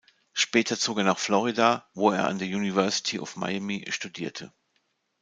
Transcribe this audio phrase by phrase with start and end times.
[0.33, 4.51] Später zog er nach Florida, wo er an der University of Miami studierte.